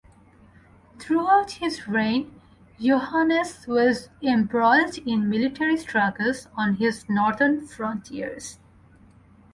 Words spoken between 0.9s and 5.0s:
Throughout his reign, Yohannes was embroiled